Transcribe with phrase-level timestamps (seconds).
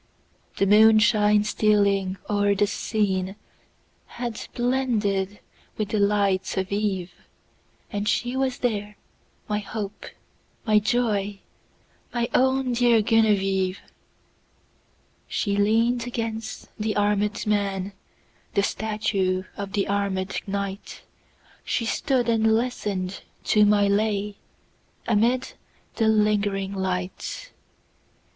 [0.57, 3.35] The moonshine stealing o'er the sceneHad
[4.55, 5.39] blended
[5.77, 7.11] with the lights of eve;
[7.91, 8.97] And she was there,
[9.47, 10.07] my hope,
[10.65, 11.41] my joy,
[12.15, 13.77] My own dear Genevieve!
[15.27, 17.93] She lean'd against the armèd man,
[18.55, 21.03] The statue of the armèd knight;
[21.63, 24.37] She stood and listen'd to my lay,
[25.07, 25.53] Amid
[25.97, 27.51] the lingering light.